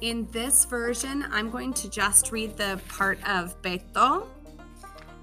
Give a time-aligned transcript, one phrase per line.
[0.00, 4.28] In this version, I'm going to just read the part of Beto.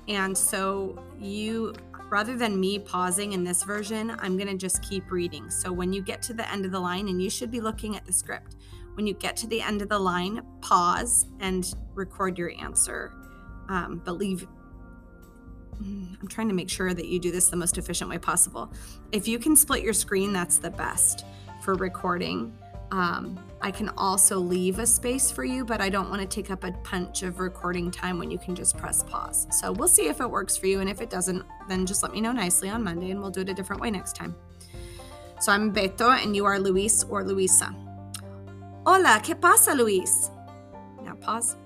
[0.09, 1.73] And so you,
[2.09, 5.49] rather than me pausing in this version, I'm going to just keep reading.
[5.49, 7.95] So when you get to the end of the line, and you should be looking
[7.95, 8.57] at the script,
[8.95, 13.13] when you get to the end of the line, pause and record your answer.
[13.69, 14.45] Um, but leave,
[15.81, 18.73] mm, I'm trying to make sure that you do this the most efficient way possible.
[19.13, 21.25] If you can split your screen, that's the best
[21.61, 22.53] for recording.
[22.91, 26.51] Um, I can also leave a space for you, but I don't want to take
[26.51, 29.47] up a punch of recording time when you can just press pause.
[29.49, 30.81] So we'll see if it works for you.
[30.81, 33.41] And if it doesn't, then just let me know nicely on Monday and we'll do
[33.41, 34.35] it a different way next time.
[35.39, 37.75] So I'm Beto and you are Luis or Luisa.
[38.85, 40.29] Hola, ¿qué pasa, Luis?
[41.03, 41.57] Now pause.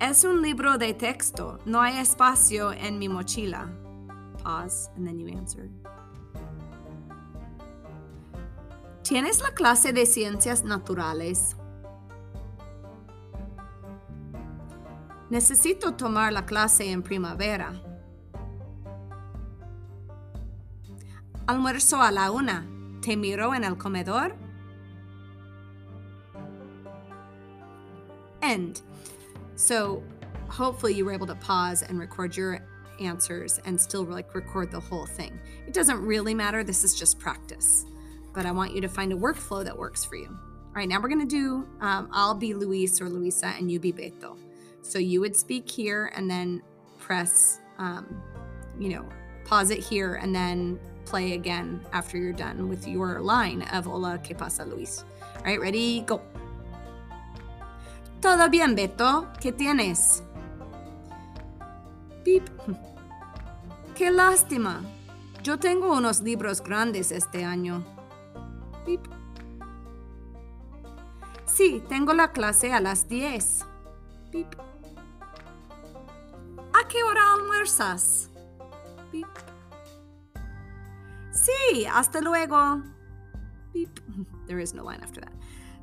[0.00, 1.58] Es un libro de texto.
[1.66, 3.68] No hay espacio en mi mochila.
[4.44, 5.68] Pause, and then you answer.
[9.06, 11.54] ¿Tienes la clase de ciencias naturales?
[15.30, 17.80] Necesito tomar la clase en primavera.
[21.46, 22.66] Almuerzo a la una.
[23.00, 24.34] ¿Te miro en el comedor?
[28.42, 28.82] End.
[29.54, 30.02] So
[30.48, 32.58] hopefully you were able to pause and record your
[33.00, 35.38] answers and still like record the whole thing.
[35.68, 36.64] It doesn't really matter.
[36.64, 37.86] This is just practice
[38.36, 40.28] but I want you to find a workflow that works for you.
[40.28, 43.80] All right, now we're going to do um, I'll be Luis or Luisa and you
[43.80, 44.36] be Beto.
[44.82, 46.62] So you would speak here and then
[47.00, 48.22] press, um,
[48.78, 49.08] you know,
[49.46, 54.20] pause it here and then play again after you're done with your line of Hola,
[54.22, 55.02] ¿qué pasa, Luis?
[55.38, 56.20] All right, ready, go.
[58.20, 59.32] Todo bien, Beto.
[59.40, 60.20] ¿Qué tienes?
[62.22, 62.50] Beep.
[63.94, 64.82] Qué lástima.
[65.42, 67.95] Yo tengo unos libros grandes este año.
[71.46, 73.64] Sí, tengo la clase a las 10.
[76.72, 78.30] ¿A qué hora almuerzas?
[81.32, 82.82] Sí, hasta luego.
[84.46, 85.32] There is no line after that.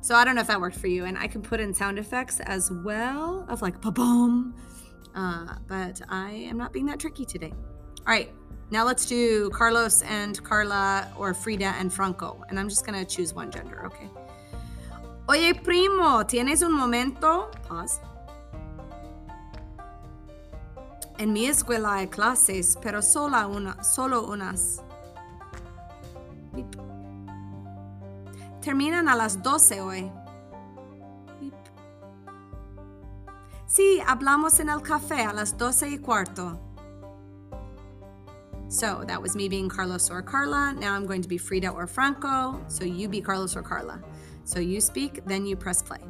[0.00, 1.04] So I don't know if that worked for you.
[1.04, 4.54] And I can put in sound effects as well of like ba-boom.
[5.14, 7.52] Uh, but I am not being that tricky today.
[8.06, 8.30] All right.
[8.70, 12.44] Now let's do Carlos and Carla or Frida and Franco.
[12.48, 14.10] And I'm just going to choose one gender, okay?
[15.28, 17.50] Oye, primo, ¿tienes un momento?
[17.66, 18.00] Pause.
[21.18, 24.82] En mi escuela hay clases, pero sola una, solo unas.
[28.60, 30.12] Terminan a las 12 hoy.
[33.66, 36.73] Sí, hablamos en el café a las 12 y cuarto.
[38.68, 40.74] So that was me being Carlos or Carla.
[40.78, 42.60] Now I'm going to be Frida or Franco.
[42.68, 44.02] So you be Carlos or Carla.
[44.44, 46.00] So you speak, then you press play.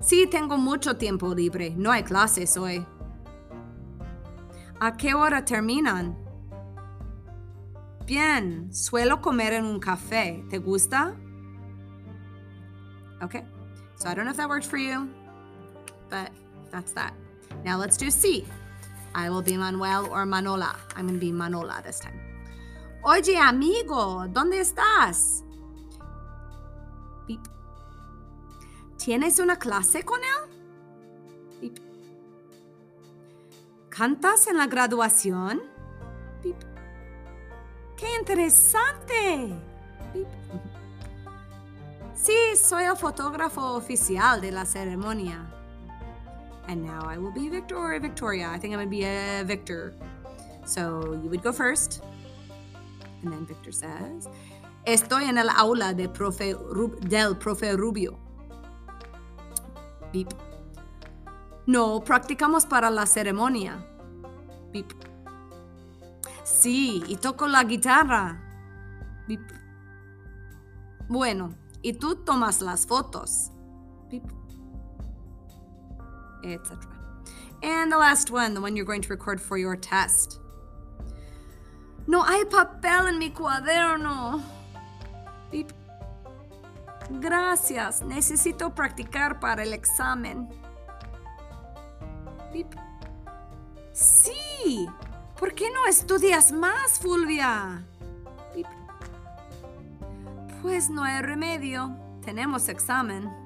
[0.00, 1.70] Sí, tengo mucho tiempo libre.
[1.76, 2.84] No hay clases hoy.
[4.80, 6.16] ¿A qué hora terminan?
[8.04, 10.42] Bien, suelo comer en un café.
[10.50, 11.16] ¿Te gusta?
[13.22, 13.44] Okay,
[13.94, 15.08] so I don't know if that worked for you,
[16.10, 16.30] but
[16.72, 17.14] that's that.
[17.64, 18.44] Now let's do C.
[19.14, 20.76] I will be Manuel or Manola.
[20.96, 22.20] I'm going to be Manola this time.
[23.04, 25.44] Oye, amigo, ¿dónde estás?
[28.96, 31.72] ¿Tienes una clase con él?
[33.88, 35.60] ¿Cantas en la graduación?
[37.96, 39.54] ¡Qué interesante!
[42.14, 45.61] Sí, soy el fotógrafo oficial de la ceremonia.
[46.68, 48.48] And now I will be Victor or Victoria.
[48.48, 49.94] I think I'm going to be a Victor.
[50.64, 52.02] So you would go first.
[53.22, 54.28] And then Victor says,
[54.86, 56.54] Estoy en el aula de profe
[57.08, 58.18] del profe Rubio.
[60.12, 60.32] Beep.
[61.66, 63.84] No, practicamos para la ceremonia.
[64.72, 64.92] Beep.
[66.44, 68.40] Sí, y toco la guitarra.
[69.28, 69.40] Beep.
[71.08, 73.50] Bueno, y tú tomas las fotos.
[74.10, 74.41] Beep
[76.44, 76.78] etc.
[77.62, 80.40] And the last one, the one you're going to record for your test.
[82.06, 84.42] No hay papel en mi cuaderno.
[87.20, 90.48] Gracias, necesito practicar para el examen.
[92.52, 92.74] Beep.
[93.92, 94.88] Sí,
[95.38, 97.84] ¿por qué no estudias más, Fulvia?
[100.62, 101.94] Pues no hay remedio,
[102.24, 103.41] tenemos examen.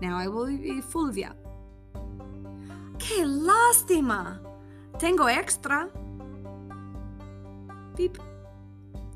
[0.00, 1.34] Now I will be Fulvia.
[2.98, 4.40] ¡Qué lástima!
[4.98, 5.88] Tengo extra.
[7.96, 8.18] Beep.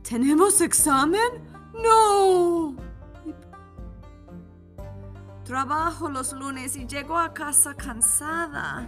[0.02, 1.46] ¿Tenemos examen?
[1.74, 2.76] No.
[3.24, 3.36] Beep.
[5.44, 8.86] Trabajo los lunes y llego a casa cansada.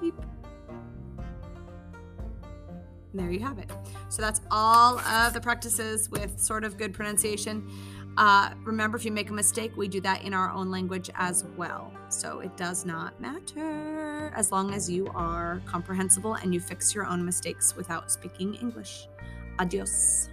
[0.00, 0.14] Beep.
[3.12, 3.70] There you have it.
[4.08, 7.68] So that's all of the practices with sort of good pronunciation.
[8.16, 11.44] Uh, remember, if you make a mistake, we do that in our own language as
[11.56, 11.92] well.
[12.08, 17.06] So it does not matter as long as you are comprehensible and you fix your
[17.06, 19.08] own mistakes without speaking English.
[19.58, 20.28] Adios.